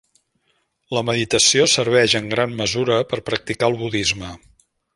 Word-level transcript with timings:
La 0.97 1.03
meditació 1.09 1.67
serveix 1.73 2.15
en 2.21 2.31
gran 2.33 2.55
mesura 2.63 2.99
per 3.13 3.21
practicar 3.29 3.71
el 3.73 3.79
budisme. 3.83 4.33